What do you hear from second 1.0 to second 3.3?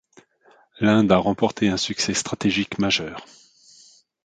a remporté un succès stratégique majeur.